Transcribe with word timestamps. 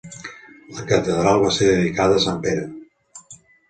La 0.77 0.85
catedral 0.93 1.43
va 1.45 1.53
ser 1.59 1.69
dedicada 1.71 2.19
a 2.19 2.27
Sant 2.29 2.43
Pere. 2.49 2.69